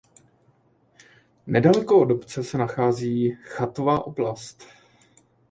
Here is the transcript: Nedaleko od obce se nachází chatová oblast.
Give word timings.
Nedaleko 1.47 1.99
od 2.01 2.11
obce 2.11 2.43
se 2.43 2.57
nachází 2.57 3.37
chatová 3.41 4.07
oblast. 4.07 4.67